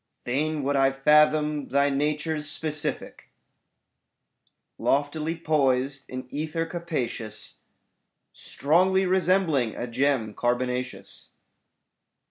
[0.25, 3.29] Fain would I fathom thy nature's specific
[4.79, 7.57] Loftily poised in ether capacious.
[8.33, 11.29] Strongly resembling a gem carbonaceous.